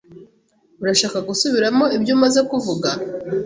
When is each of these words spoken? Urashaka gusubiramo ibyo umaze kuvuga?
Urashaka 0.81 1.17
gusubiramo 1.27 1.85
ibyo 1.95 2.11
umaze 2.17 2.39
kuvuga? 2.49 2.89